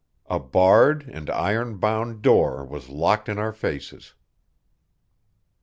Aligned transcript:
A 0.31 0.39
barred 0.39 1.03
and 1.09 1.29
iron 1.29 1.77
bound 1.77 2.23
door 2.23 2.65
was 2.65 2.89
locked 2.89 3.29
in 3.29 3.37
our 3.37 3.53
faces. 3.53 4.15